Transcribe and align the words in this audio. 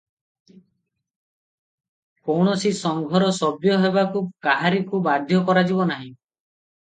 କୌଣସି 2.29 2.71
ସଂଘର 2.79 3.27
ସଭ୍ୟ 3.39 3.77
ହେବାକୁ 3.83 4.23
କାହାରିକୁ 4.47 5.03
ବାଧ୍ୟ 5.11 5.43
କରାଯିବ 5.51 5.89
ନାହିଁ। 5.93 6.09